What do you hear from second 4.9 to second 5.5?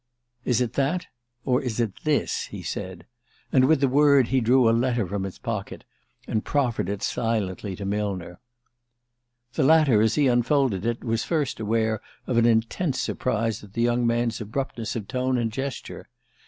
from his